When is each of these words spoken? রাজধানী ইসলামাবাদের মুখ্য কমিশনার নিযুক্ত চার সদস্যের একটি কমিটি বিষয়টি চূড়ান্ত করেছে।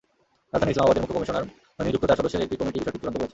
রাজধানী 0.53 0.71
ইসলামাবাদের 0.73 1.01
মুখ্য 1.03 1.15
কমিশনার 1.17 1.45
নিযুক্ত 1.87 2.03
চার 2.09 2.19
সদস্যের 2.19 2.45
একটি 2.45 2.57
কমিটি 2.59 2.79
বিষয়টি 2.81 2.99
চূড়ান্ত 2.99 3.17
করেছে। 3.19 3.29